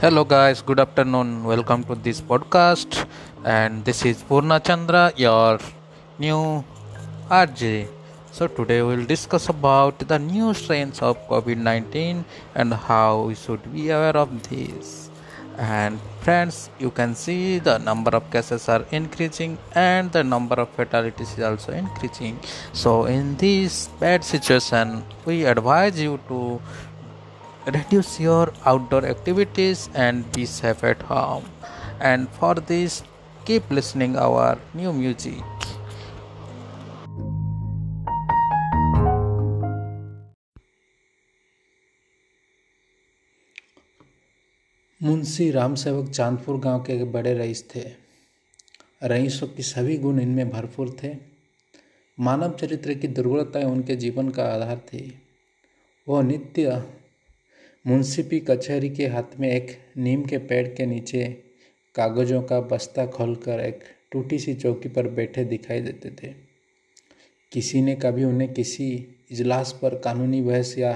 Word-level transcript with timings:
Hello, 0.00 0.22
guys. 0.22 0.62
Good 0.62 0.78
afternoon. 0.78 1.42
Welcome 1.42 1.82
to 1.90 1.96
this 1.96 2.20
podcast. 2.20 3.04
And 3.42 3.84
this 3.84 4.04
is 4.06 4.22
Purna 4.22 4.60
Chandra, 4.60 5.12
your 5.16 5.58
new 6.20 6.62
RJ. 7.28 7.88
So 8.30 8.46
today 8.46 8.82
we'll 8.82 9.06
discuss 9.06 9.48
about 9.48 9.98
the 9.98 10.20
new 10.20 10.54
strains 10.54 11.02
of 11.02 11.18
COVID-19 11.26 12.22
and 12.54 12.74
how 12.74 13.22
we 13.22 13.34
should 13.34 13.72
be 13.72 13.90
aware 13.90 14.16
of 14.16 14.30
this. 14.48 15.10
And 15.56 15.98
friends, 16.20 16.70
you 16.78 16.92
can 16.92 17.16
see 17.16 17.58
the 17.58 17.78
number 17.78 18.12
of 18.12 18.30
cases 18.30 18.68
are 18.68 18.86
increasing 18.92 19.58
and 19.74 20.12
the 20.12 20.22
number 20.22 20.54
of 20.54 20.68
fatalities 20.68 21.32
is 21.36 21.42
also 21.42 21.72
increasing. 21.72 22.38
So 22.72 23.06
in 23.06 23.36
this 23.36 23.88
bad 23.98 24.22
situation, 24.22 25.02
we 25.24 25.44
advise 25.44 26.00
you 26.00 26.20
to 26.28 26.62
reduce 27.66 28.20
your 28.20 28.52
outdoor 28.64 29.04
activities 29.04 29.90
and 29.94 30.32
be 30.32 30.46
safe 30.46 30.84
at 30.84 31.02
home 31.02 31.44
and 32.00 32.28
for 32.28 32.54
this 32.54 33.02
keep 33.44 33.70
listening 33.70 34.16
our 34.16 34.58
new 34.74 34.92
music 34.92 35.42
Munshi 45.02 45.50
Ramsevak 45.50 46.10
Chandpur 46.10 46.56
गाँव 46.60 46.80
के 46.82 47.04
बड़े 47.04 47.34
rice 47.34 47.64
थे 47.74 47.84
रईसों 49.02 49.46
की 49.46 49.62
सभी 49.62 49.96
गुण 49.98 50.20
इनमें 50.20 50.50
भरपूर 50.50 50.96
थे 51.02 51.16
मानव 52.20 52.52
चरित्र 52.52 52.94
की 52.94 53.08
दुर्बलताएँ 53.08 53.64
उनके 53.64 53.96
जीवन 53.96 54.28
का 54.28 54.44
आधार 54.44 54.78
थी 54.78 55.22
वह 56.08 56.22
नित्य 56.22 56.82
मुंसिपी 57.88 58.38
कचहरी 58.40 58.88
के 58.90 59.06
हाथ 59.06 59.38
में 59.40 59.48
एक 59.50 59.70
नीम 59.96 60.24
के 60.24 60.38
पेड़ 60.38 60.66
के 60.68 60.86
नीचे 60.86 61.24
कागज़ों 61.94 62.42
का 62.42 62.60
बस्ता 62.60 63.06
खोलकर 63.06 63.60
एक 63.60 63.84
टूटी 64.12 64.38
सी 64.38 64.54
चौकी 64.54 64.88
पर 64.88 65.08
बैठे 65.08 65.44
दिखाई 65.44 65.80
देते 65.80 66.10
थे। 66.10 66.32
किसी 67.52 67.80
ने 67.82 67.94
कभी 67.94 68.24
उन्हें 68.24 68.52
किसी 68.54 68.90
इजलास 69.30 69.72
पर 69.82 69.98
कानूनी 69.98 70.42
बहस 70.42 70.76
या 70.78 70.92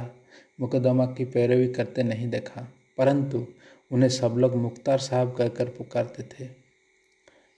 मुकदमा 0.60 1.06
की 1.06 1.24
पैरवी 1.24 1.68
करते 1.68 2.02
नहीं 2.02 2.28
देखा, 2.30 2.68
परंतु 2.98 3.46
उन्हें 3.90 4.10
सब 4.10 4.34
लोग 4.38 4.56
मुख्तार 4.56 4.98
साहब 4.98 5.34
कहकर 5.36 5.68
पुकारते 5.68 6.22
थे। 6.22 6.48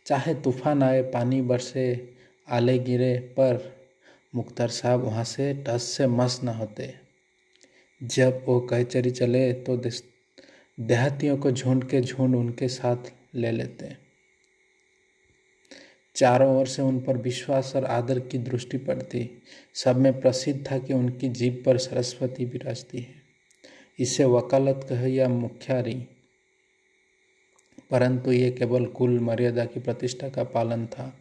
चाहे 0.07 0.35
तूफ़ान 0.35 0.83
आए, 0.83 1.03
पानी 1.03 1.43
बरसे, 1.43 2.15
आले 2.48 2.79
गिरे, 2.79 3.15
पर 3.39 3.73
मुख्तार 4.35 4.69
साहब 4.69 5.05
वहाँ 5.05 5.25
से 5.25 5.55
टस 5.67 5.83
से 5.83 6.07
मस 6.07 6.41
न 6.45 6.48
होते। 6.48 7.04
जब 8.05 8.45
वो 8.47 8.61
कचहरी 8.61 9.11
चले 9.11 9.53
तो 9.53 9.77
देहातियों 10.81 11.37
को 11.37 11.51
झुंड 11.51 11.89
के 11.89 12.01
झुंड 12.01 12.37
उनके 12.37 12.69
साथ 12.69 13.13
ले 13.35 13.51
लेते 13.51 14.05
चारों 16.17 16.57
ओर 16.57 16.67
से 16.67 16.83
उन 16.83 17.01
पर 17.01 17.17
विश्वास 17.17 17.73
और 17.77 17.85
आदर 17.85 18.21
की 18.21 18.39
दृष्टि 18.39 18.79
पड़ती। 18.79 19.43
सब 19.75 19.97
में 19.97 20.21
प्रसिद्ध 20.21 20.71
था 20.71 20.79
कि 20.79 20.95
उनकी 20.95 21.29
जीप 21.29 21.63
पर 21.67 21.79
सरस्वती 21.79 22.45
विराजती 22.45 22.99
है। 22.99 23.15
इसे 23.99 24.25
वकालत 24.25 24.87
कह 24.91 25.01
या 25.01 25.29
मुख्यारी। 25.29 26.07
परंतु 27.91 28.33
ये 28.33 28.51
केवल 28.51 28.87
कुल 28.87 29.21
मर्यादा 29.21 29.65
की 29.65 29.81
प्रतिष्ठा 29.81 30.29
का 30.29 30.45
पालन 30.45 30.87
था। 30.87 31.19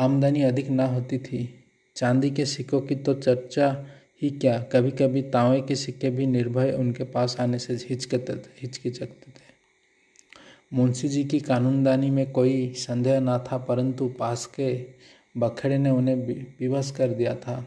आमदनी 0.00 0.42
अधिक 0.42 0.68
ना 0.68 0.86
होती 0.86 1.18
थी। 1.18 1.64
चांदी 1.96 2.30
के 2.30 2.46
सिक्कों 2.46 2.80
की 2.80 2.96
तो 2.96 3.14
चर्चा 3.14 3.86
ही 4.22 4.30
क्या? 4.30 4.58
कभी 4.58 4.90
कभी 4.90 5.22
तांवे 5.22 5.60
के 5.60 5.76
सिक्के 5.76 6.10
भी 6.10 6.26
निर्भय 6.26 6.72
उनके 6.72 7.04
पास 7.04 7.36
आने 7.40 7.58
से 7.58 7.74
हिचकते 7.74 8.34
थे, 8.34 8.50
हिचकिचकते 8.62 9.30
थे। 9.30 9.52
मुंशी 10.72 11.08
जी 11.08 11.24
की 11.24 11.40
कानूनदानी 11.40 12.10
में 12.10 12.32
कोई 12.32 12.74
संदेह 12.76 13.20
न 13.20 13.38
था, 13.38 13.58
परंतु 13.58 14.08
पास 14.08 14.46
के 14.46 14.86
बखड़े 15.36 15.78
ने 15.78 15.90
उन्हें 15.90 16.14
विवश 16.60 16.90
कर 16.90 17.08
दिया 17.08 17.34
था। 17.34 17.66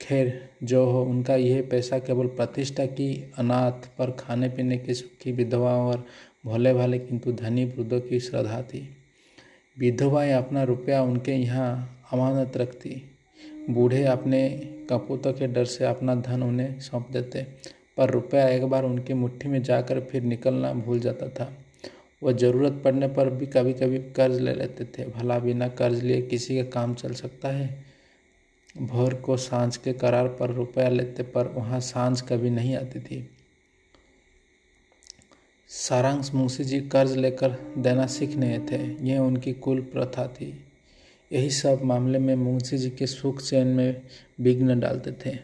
खैर, 0.00 0.50
जो 0.62 0.84
हो, 0.84 1.02
उनका 1.02 1.34
यह 1.34 1.68
पैसा 1.70 1.98
केवल 1.98 2.26
प्रतिष्ठा 2.26 2.86
की 2.86 3.32
अनाथ 3.38 3.72
पर 3.72 4.10
खाने 4.10 4.48
पीने 4.48 4.78
की 4.78 4.94
सुखी 4.94 5.32
विधवाओं 5.32 5.86
और 5.86 6.06
भोले 6.46 6.74
भाले 6.74 6.98
किंतु 6.98 7.32
धनी 7.32 7.64
वृद्धों 7.64 8.00
की 8.00 8.20
श्रद्धा 8.20 8.62
थी। 8.62 8.96
विधवाएँ 9.78 10.32
अपना 10.32 10.62
रुपया 10.62 11.02
उनके 11.02 11.32
यहाँ 11.32 12.02
अमानत 12.12 12.56
रखती। 12.56 13.11
बूढ़े 13.70 14.04
अपने 14.04 14.48
कपूतों 14.90 15.32
के 15.32 15.46
डर 15.46 15.64
से 15.64 15.84
अपना 15.84 16.14
धन 16.14 16.42
उन्हें 16.42 16.80
सौंप 16.80 17.10
देते, 17.10 17.42
पर 17.96 18.10
रुपया 18.10 18.48
एक 18.48 18.64
बार 18.64 18.84
उनकी 18.84 19.14
मुट्ठी 19.14 19.48
में 19.48 19.62
जाकर 19.62 20.00
फिर 20.00 20.22
निकलना 20.22 20.72
भूल 20.72 21.00
जाता 21.00 21.28
था। 21.28 21.52
वह 22.22 22.32
ज़रूरत 22.32 22.80
पड़ने 22.84 23.08
पर 23.08 23.30
भी 23.30 23.46
कभी 23.46 23.72
कभी 23.72 23.98
कर्ज 23.98 24.40
ले 24.40 24.54
लेते 24.54 24.84
थे। 24.84 25.08
भला 25.10 25.38
बिना 25.38 25.68
कर्ज 25.68 26.02
लिए 26.02 26.22
किसी 26.22 26.62
का 26.62 26.70
काम 26.70 26.94
चल 26.94 27.12
सकता 27.12 27.48
है? 27.48 27.84
भोर 28.78 29.14
को 29.14 29.36
साँझ 29.36 29.76
के 29.76 29.92
करार 29.92 30.28
पर 30.28 30.50
रुपया 30.50 30.88
लेते, 30.88 31.22
पर 31.22 31.46
वहाँ 31.46 31.80
साँझ 31.80 32.22
कभी 32.22 32.50
नहीं 32.50 32.76
आती 32.76 33.00
थी। 33.00 33.30
सारांश 35.68 36.30
मुंशी 36.34 36.64
जी 36.64 36.80
कर्ज 36.80 37.16
लेकर 37.16 37.74
देना 37.78 38.06
सीख 38.06 38.36
नहीं 38.36 38.58
थे। 38.58 39.08
यह 39.08 39.20
उनकी 39.20 39.52
कुल 39.52 39.80
प्रथा 39.80 40.26
थी। 40.26 40.64
यही 41.32 41.50
सब 41.50 41.80
मामले 41.84 42.18
में 42.18 42.34
मुंशी 42.34 42.78
जी 42.78 42.90
के 42.90 43.06
सुख 43.06 43.42
चैन 43.42 43.66
में 43.66 44.02
विघ्न 44.40 44.80
डालते 44.80 45.12
थे। 45.12 45.38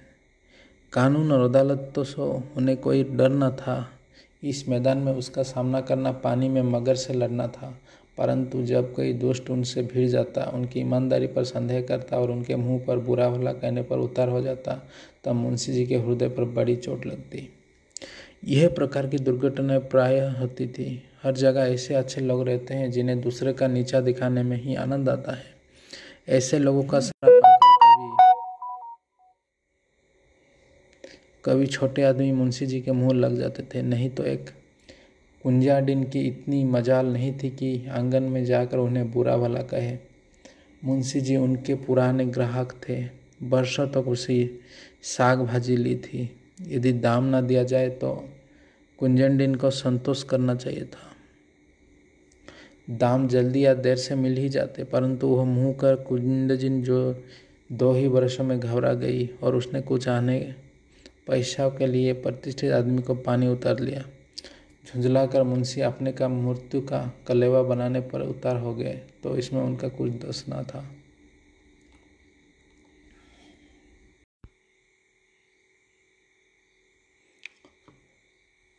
कानून 0.93 1.33
और 1.33 1.51
अदालत 1.51 1.93
तो 1.95 2.05
सो, 2.05 2.45
उन्हें 2.57 2.77
कोई 2.77 3.05
डर 3.05 3.29
न 3.29 3.51
था। 3.51 3.91
इस 4.45 4.69
मैदान 4.69 4.99
में 4.99 5.13
उसका 5.13 5.43
सामना 5.43 5.81
करना 5.81 6.13
पानी 6.13 6.49
में 6.49 6.63
मगर 6.63 6.95
से 6.95 7.15
लड़ना 7.15 7.47
था। 7.47 7.81
परंतु 8.19 8.63
जब 8.63 8.95
कोई 8.95 9.13
दुष्ट 9.13 9.51
उनसे 9.51 9.83
भिड़ 9.83 10.09
जाता, 10.09 10.51
उनकी 10.55 10.81
ईमानदारी 10.81 11.27
पर 11.27 11.45
संदेह 11.45 11.83
करता 11.83 12.19
और 12.19 12.31
उनके 12.31 12.57
मुँह 12.57 12.85
पर 12.87 12.99
बुरा 12.99 13.31
भला 13.31 13.53
कहने 13.53 13.83
पर 13.83 13.99
उतार 13.99 14.29
हो 14.29 14.41
जाता, 14.41 14.89
तब 15.25 15.33
मुंशी 15.33 15.73
जी 15.73 15.87
के 15.87 15.97
हृदय 15.97 16.29
पर 16.29 16.45
बड़ी 16.45 16.77
चोट 16.77 17.07
लगती। 17.07 17.49
यह 18.45 18.69
प्रकार 18.69 19.07
की 19.07 19.19
दुर्घटनाएँ 19.19 19.81
प्राय 19.81 20.21
होती 20.21 20.67
थी। 20.67 21.03
हर 21.23 21.33
जगह 21.33 21.61
ऐसे 21.61 21.95
अच्छे 21.95 22.21
लोग 22.21 22.49
रहते 22.49 22.75
हैं 22.75 22.91
जिन्हें 22.91 23.21
दूसरे 23.21 23.53
का 23.53 23.67
नीचा 23.67 24.01
दिखाने 24.01 24.43
में 24.43 24.63
ही 24.63 24.75
आनंद 24.75 25.09
आता 25.09 25.33
है। 25.33 25.58
ऐसे 26.29 26.59
लोगों 26.59 26.83
का 26.83 27.01
सारा 27.01 27.41
कभी 31.45 31.55
कभी 31.55 31.67
छोटे 31.67 32.03
आदमी 32.03 32.33
मुंशी 32.33 32.67
जी 32.67 32.81
के 32.81 32.93
मुँह 32.93 33.13
लग 33.13 33.37
जाते 33.37 33.63
थे। 33.63 33.83
नहीं 33.83 34.11
तो 34.11 34.25
एक 34.25 34.51
कुंजाडिन 35.43 36.05
की 36.05 36.21
इतनी 36.21 36.65
मजाल 36.65 37.07
नहीं 37.07 37.39
थी 37.39 37.51
कि 37.51 37.87
आँगन 37.87 38.23
में 38.23 38.45
जाकर 38.45 38.77
उन्हें 38.77 39.13
बुरा 39.13 39.37
भला 39.37 39.63
कहे। 39.63 39.99
मुंशी 40.85 41.21
जी 41.21 41.37
उनके 41.37 41.75
पुराने 41.75 42.27
ग्राहक 42.27 42.73
थे। 42.89 43.05
वर्षों 43.43 43.87
तक 43.87 43.95
तो 43.95 44.01
उसी 44.01 44.61
साग 45.03 45.41
भाजी 45.41 45.77
ली 45.77 45.97
थी। 45.97 46.31
यदि 46.63 46.93
दाम 46.93 47.25
ना 47.25 47.41
दिया 47.41 47.63
जाए 47.63 47.89
तो 47.89 48.29
कुंजन 48.99 49.55
को 49.55 49.71
संतोष 49.71 50.23
करना 50.23 50.55
चाहिए 50.55 50.85
था। 50.85 51.15
दाम 52.89 53.27
जल्दी 53.29 53.65
या 53.65 53.73
देर 53.77 53.97
से 53.97 54.15
मिल 54.15 54.37
ही 54.37 54.49
जाते, 54.49 54.85
परंतु 54.85 55.29
वह 55.29 55.45
मुँह 55.45 55.73
कर 55.73 55.97
कुंडजिन 56.03 56.83
जो 56.83 57.25
दो 57.73 57.93
ही 57.93 58.07
वर्षों 58.07 58.45
में 58.45 58.59
घबरा 58.61 58.93
गई 58.95 59.27
और 59.43 59.57
उसने 59.57 59.81
कुछ 59.81 60.09
आने 60.09 60.39
पैसा 61.27 61.69
के 61.69 61.87
लिए 61.87 62.13
प्रतिष्ठित 62.13 62.73
आदमी 62.73 63.03
को 63.03 63.15
पानी 63.17 63.49
उतार 63.49 63.81
लिया। 63.81 64.05
झुंझला 64.87 65.25
कर 65.27 65.43
मुंशी 65.43 65.81
अपने 65.81 66.13
का 66.13 66.29
मृत्यु 66.29 66.81
का 66.81 67.01
कलेवा 67.29 67.63
बनाने 67.63 68.01
पर 68.03 68.21
उतार 68.21 68.57
हो 68.57 68.75
गए 68.75 68.95
तो 69.23 69.37
इसमें 69.37 69.61
उनका 69.63 69.89
कुछ 69.89 70.13
दोष 70.13 70.43
न 70.49 70.63
था। 70.65 70.85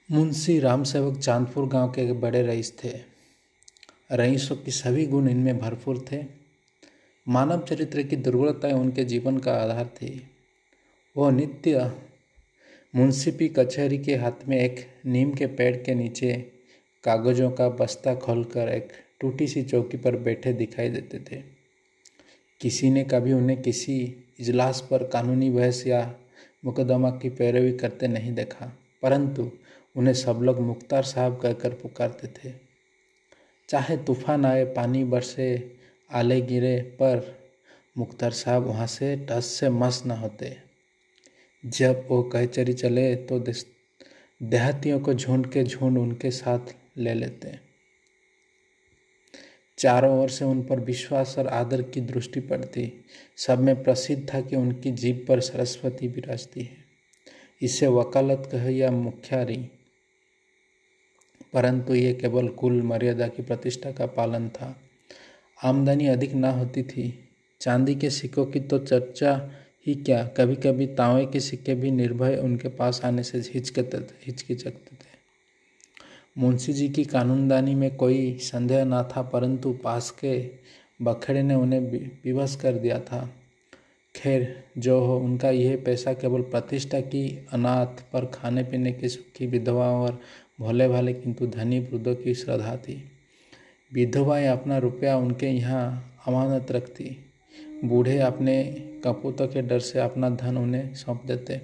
मुंशी 0.09 0.59
रामसेवक 0.59 1.17
चांदपुर 1.17 1.67
गाँव 1.67 1.89
के 1.89 2.11
बड़े 2.13 2.41
रईस 2.43 2.73
थे। 2.83 3.08
रईसों 4.09 4.55
की 4.55 4.71
सभी 4.71 5.05
गुण 5.05 5.27
इनमें 5.29 5.57
भरपूर 5.59 6.05
थे। 6.11 6.23
मानव 7.27 7.65
चरित्र 7.65 8.03
की 8.03 8.15
दुर्बलताएँ 8.15 8.73
उनके 8.73 9.03
जीवन 9.03 9.37
का 9.37 9.53
आधार 9.53 9.87
थी। 9.95 10.21
वह 11.15 11.31
नित्य 11.31 11.91
मुंसिपी 12.93 13.47
कचहरी 13.47 13.97
के 13.97 14.15
हाथ 14.15 14.47
में 14.47 14.57
एक 14.57 14.85
नीम 15.05 15.33
के 15.33 15.45
पेड़ 15.47 15.75
के 15.75 15.95
नीचे 15.95 16.33
कागज़ों 17.03 17.49
का 17.51 17.67
बस्ता 17.69 18.13
खोलकर 18.15 18.69
एक 18.69 18.91
टूटी 19.21 19.47
सी 19.47 19.63
चौकी 19.63 19.97
पर 19.97 20.15
बैठे 20.17 20.53
दिखाई 20.53 20.89
देते 20.89 21.19
थे। 21.21 21.41
किसी 22.61 22.89
ने 22.89 23.03
कभी 23.03 23.33
उन्हें 23.33 23.61
किसी 23.61 23.97
इजलास 24.39 24.81
पर 24.91 25.03
कानूनी 25.03 25.49
बहस 25.49 25.83
या 25.87 26.01
मुकदमा 26.65 27.09
की 27.11 27.29
पैरवी 27.29 27.71
करते 27.71 28.07
नहीं 28.07 28.33
देखा, 28.33 28.71
परंतु 29.03 29.49
उन्हें 29.95 30.13
सब 30.13 30.39
लोग 30.41 30.59
मुख्तार 30.59 31.03
साहब 31.03 31.39
कहकर 31.41 31.73
पुकारते 31.73 32.27
थे। 32.27 32.53
चाहे 33.69 33.97
तूफ़ान 33.97 34.45
आए, 34.45 34.63
पानी 34.65 35.03
बरसे, 35.03 35.77
आले 36.09 36.39
गिरे, 36.41 36.77
पर 36.81 37.37
मुख्तार 37.97 38.31
साहब 38.31 38.65
वहाँ 38.67 38.87
से 38.87 39.15
टस 39.29 39.45
से 39.45 39.69
मस 39.69 40.01
न 40.07 40.11
होते। 40.11 40.55
जब 41.63 42.07
वो 42.09 42.21
कचहरी 42.23 42.73
चले 42.73 43.15
तो 43.15 43.39
देहातियों 43.39 44.99
को 44.99 45.13
झुंड 45.13 45.51
के 45.51 45.63
झुंड 45.63 45.97
उनके 45.97 46.31
साथ 46.31 46.73
ले 46.97 47.13
लेते। 47.13 47.57
चारों 49.77 50.19
ओर 50.19 50.29
से 50.29 50.45
उन 50.45 50.61
पर 50.63 50.79
विश्वास 50.79 51.35
और 51.39 51.47
आदर 51.47 51.81
की 51.81 52.01
दृष्टि 52.01 52.39
पड़ती। 52.39 52.91
सब 53.37 53.59
में 53.59 53.83
प्रसिद्ध 53.83 54.33
था 54.33 54.41
कि 54.41 54.55
उनकी 54.55 54.91
जीप 54.91 55.25
पर 55.27 55.39
सरस्वती 55.39 56.07
विराजती 56.07 56.61
है। 56.61 56.77
इसे 57.61 57.87
वकालत 57.87 58.49
कह 58.51 58.69
या 58.69 58.91
मुख्यारी 58.91 59.57
परंतु 61.53 61.95
ये 61.95 62.13
केवल 62.13 62.47
कुल 62.47 62.81
मर्यादा 62.81 63.27
की 63.27 63.43
प्रतिष्ठा 63.43 63.91
का 63.91 64.05
पालन 64.05 64.49
था। 64.49 64.75
आमदनी 65.63 66.07
अधिक 66.07 66.33
ना 66.33 66.51
होती 66.51 66.83
थी। 66.83 67.29
चांदी 67.61 67.95
के 67.95 68.09
सिक्कों 68.09 68.45
की 68.45 68.59
तो 68.59 68.79
चर्चा 68.79 69.51
ही 69.87 69.95
क्या? 69.95 70.23
कभी 70.23 70.55
कभी 70.55 70.87
तांवे 70.87 71.25
के 71.25 71.39
सिक्के 71.39 71.75
भी 71.75 71.91
निर्भय 71.91 72.35
उनके 72.35 72.67
पास 72.67 73.01
आने 73.05 73.23
से 73.23 73.37
हिचकते 73.37 73.99
थे, 73.99 74.15
हिचकिचकते 74.25 74.95
थे। 74.95 75.09
मुंशी 76.37 76.73
जी 76.73 76.89
की 76.89 77.03
कानूनदानी 77.03 77.75
में 77.75 77.95
कोई 77.95 78.37
संदेह 78.37 78.83
ना 78.85 79.03
था, 79.03 79.21
परंतु 79.21 79.73
पास 79.73 80.11
के 80.11 80.51
बखड़े 81.01 81.43
ने 81.43 81.55
उन्हें 81.55 81.79
विवश 82.25 82.55
कर 82.55 82.73
दिया 82.73 82.99
था। 82.99 83.29
खैर, 84.15 84.63
जो 84.77 84.99
हो, 84.99 85.17
उनका 85.17 85.49
यह 85.49 85.83
पैसा 85.85 86.13
केवल 86.13 86.41
प्रतिष्ठा 86.41 86.99
की 86.99 87.47
अनाथ 87.53 88.01
पर 88.13 88.25
खाने 88.25 88.63
पीने 88.63 88.91
की 88.91 89.09
सुखी 89.09 89.47
विधवाओं 89.47 90.01
और 90.01 90.19
भोले 90.59 90.87
भाले 90.87 91.13
किंतु 91.13 91.47
धनी 91.47 91.79
वृद्धों 91.79 92.15
की 92.15 92.33
श्रद्धा 92.33 92.75
थी। 92.77 93.03
विधवाएँ 93.93 94.47
अपना 94.47 94.77
रुपया 94.77 95.17
उनके 95.17 95.47
यहाँ 95.47 96.15
अमानत 96.27 96.71
रखती। 96.71 97.25
बूढ़े 97.83 98.19
अपने 98.19 98.63
कपूतों 99.05 99.47
के 99.47 99.61
डर 99.61 99.79
से 99.79 99.99
अपना 99.99 100.29
धन 100.29 100.57
उन्हें 100.57 100.93
सौंप 100.93 101.23
देते, 101.25 101.61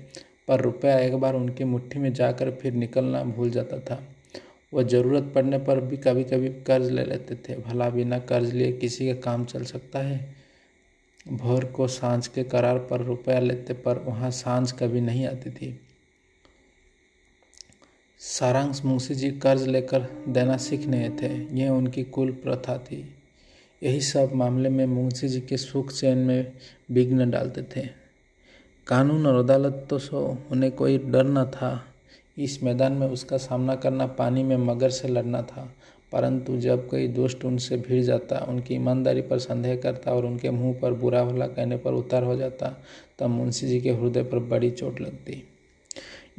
पर 0.47 0.61
रुपया 0.61 0.99
एक 0.99 1.15
बार 1.15 1.35
उनकी 1.35 1.63
मुट्ठी 1.63 1.99
में 1.99 2.13
जाकर 2.13 2.51
फिर 2.51 2.73
निकलना 2.73 3.23
भूल 3.23 3.49
जाता 3.49 3.79
था। 3.79 4.03
वह 4.73 4.83
ज़रूरत 4.83 5.31
पड़ने 5.35 5.57
पर 5.57 5.79
भी 5.79 5.97
कभी 5.97 6.23
कभी 6.23 6.49
कर्ज 6.49 6.89
ले 6.91 7.03
लेते 7.03 7.35
थे। 7.35 7.57
भला 7.61 7.89
बिना 7.89 8.19
कर्ज 8.19 8.53
लिए 8.53 8.71
किसी 8.71 9.07
का 9.07 9.21
काम 9.21 9.45
चल 9.45 9.63
सकता 9.63 9.99
है? 9.99 10.44
भोर 11.27 11.65
को 11.65 11.87
साँझ 11.87 12.27
के 12.27 12.43
करार 12.43 12.77
पर 12.79 13.01
रुपया 13.01 13.39
लेते 13.39 13.73
पर 13.73 13.97
वहाँ 13.97 14.31
साँझ 14.31 14.71
कभी 14.71 15.01
नहीं 15.01 15.27
आती 15.27 15.49
थी। 15.49 15.79
सारांश 18.19 18.81
मुंशी 18.85 19.15
जी 19.15 19.31
कर्ज 19.31 19.67
लेकर 19.67 20.25
देना 20.27 20.57
सीख 20.57 20.87
नहीं 20.87 21.09
थे। 21.09 21.57
यह 21.57 21.69
उनकी 21.69 22.03
कुल 22.03 22.31
प्रथा 22.31 22.77
थी। 22.77 23.15
यही 23.83 24.01
सब 24.01 24.31
मामले 24.33 24.69
में 24.69 24.85
मुंशी 24.85 25.27
जी 25.27 25.41
के 25.41 25.57
सुख 25.57 25.91
चैन 25.91 26.17
में 26.17 26.53
विघ्न 26.91 27.29
डालते 27.29 27.63
थे। 27.63 27.89
कानून 28.87 29.27
और 29.27 29.35
अदालत 29.35 29.87
तो 29.89 29.99
सो, 29.99 30.37
उन्हें 30.51 30.71
कोई 30.71 30.97
डर 30.97 31.23
न 31.23 31.45
था। 31.45 31.85
इस 32.37 32.63
मैदान 32.63 32.93
में 32.93 33.07
उसका 33.07 33.37
सामना 33.37 33.75
करना 33.75 34.07
पानी 34.07 34.43
में 34.43 34.57
मगर 34.57 34.89
से 34.89 35.07
लड़ना 35.07 35.41
था। 35.41 35.75
परंतु 36.11 36.57
जब 36.57 36.87
कोई 36.87 37.07
दुष्ट 37.07 37.45
उनसे 37.45 37.77
भिड़ 37.77 38.01
जाता, 38.03 38.45
उनकी 38.49 38.75
ईमानदारी 38.75 39.21
पर 39.21 39.37
संदेह 39.37 39.75
करता 39.75 40.11
और 40.11 40.25
उनके 40.25 40.49
मुँह 40.49 40.79
पर 40.81 40.93
बुरा 40.93 41.23
भला 41.23 41.47
कहने 41.47 41.77
पर 41.77 41.93
उतार 41.93 42.23
हो 42.23 42.35
जाता, 42.35 42.83
तब 43.19 43.27
मुंशी 43.27 43.67
जी 43.67 43.81
के 43.81 43.91
हृदय 43.91 44.23
पर 44.23 44.39
बड़ी 44.39 44.71
चोट 44.71 45.01
लगती। 45.01 45.43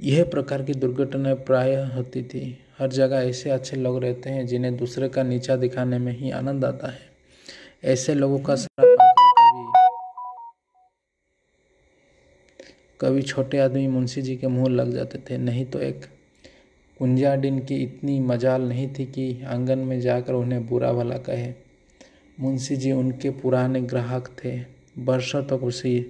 यह 0.00 0.24
प्रकार 0.24 0.62
की 0.62 0.74
दुर्घटनाएँ 0.74 1.34
प्राय 1.36 1.74
होती 1.74 2.22
थी। 2.22 2.58
हर 2.78 2.88
जगह 2.88 3.16
ऐसे 3.16 3.50
अच्छे 3.50 3.76
लोग 3.76 4.02
रहते 4.02 4.30
हैं 4.30 4.46
जिन्हें 4.46 4.76
दूसरे 4.76 5.08
का 5.08 5.22
नीचा 5.22 5.56
दिखाने 5.56 5.98
में 5.98 6.12
ही 6.12 6.30
आनंद 6.30 6.64
आता 6.64 6.90
है। 6.90 7.08
ऐसे 7.84 8.14
लोगों 8.14 8.38
का 8.38 8.54
सारा 8.54 8.94
कभी 13.00 13.22
छोटे 13.22 13.58
आदमी 13.58 13.86
मुंशी 13.86 14.22
जी 14.22 14.36
के 14.36 14.46
मुँह 14.46 14.68
लग 14.68 14.90
जाते 14.90 15.18
थे, 15.18 15.38
नहीं 15.38 15.64
तो 15.66 15.78
एक 15.78 16.04
कुंजाडिन 17.00 17.58
की 17.58 17.76
इतनी 17.76 18.18
मजाल 18.20 18.62
नहीं 18.62 18.88
थी 18.88 19.04
कि 19.06 19.42
आँगन 19.42 19.78
में 19.78 20.00
जाकर 20.00 20.32
उन्हें 20.32 20.66
बुरा 20.66 20.92
भला 20.92 21.16
कहे। 21.18 21.52
मुंशी 22.40 22.76
जी 22.76 22.92
उनके 22.92 23.30
पुराने 23.30 23.80
ग्राहक 23.80 24.28
थे। 24.38 24.58
वर्षों 24.98 25.42
तक 25.42 25.64
उसी 25.64 26.06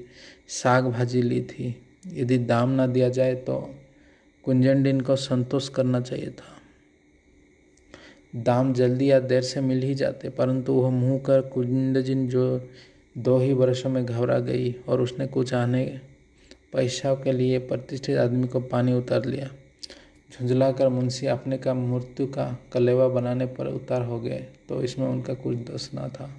साग 0.49 0.87
भाजी 0.87 1.23
ली 1.23 1.41
थी। 1.43 1.75
यदि 2.13 2.39
दाम 2.39 2.71
ना 2.71 2.87
दिया 2.87 3.09
जाए 3.09 3.35
तो 3.35 3.59
कुंजनडिन 4.45 5.01
को 5.01 5.17
संतोष 5.17 5.69
करना 5.69 6.01
चाहिए 6.01 6.31
था। 6.31 6.55
दाम 8.37 8.73
जल्दी 8.73 9.11
या 9.11 9.21
देर 9.21 9.43
से 9.43 9.61
मिल 9.61 9.83
ही 9.83 9.95
जाते, 9.95 10.29
परंतु 10.29 10.73
वह 10.73 10.91
मुँह 10.91 11.19
कर 11.19 11.41
कुंडजिन 11.41 12.27
जो 12.29 12.69
दो 13.17 13.39
ही 13.39 13.53
वर्षों 13.53 13.91
में 13.91 14.05
घबरा 14.07 14.39
गई 14.39 14.75
और 14.89 15.01
उसने 15.01 15.27
कुछ 15.27 15.55
आने 15.55 15.85
पैसा 16.73 17.15
के 17.15 17.33
लिए 17.33 17.59
प्रतिष्ठित 17.59 18.19
आदमी 18.19 18.49
को 18.49 18.61
पानी 18.61 18.93
उतार 18.93 19.25
लिया। 19.25 19.51
झुंझला 20.31 20.71
कर 20.73 20.89
मुंशी 20.89 21.27
अपने 21.27 21.59
का 21.59 21.75
मृत्यु 21.75 22.27
का 22.27 22.59
कलेवा 22.73 23.09
बनाने 23.09 23.47
पर 23.47 23.67
उतार 23.67 24.03
हो 24.03 24.21
गए 24.21 24.47
तो 24.69 24.83
इसमें 24.83 25.07
उनका 25.07 25.35
कुछ 25.35 25.57
दोष 25.57 25.89
ना 25.95 26.09
था। 26.09 26.31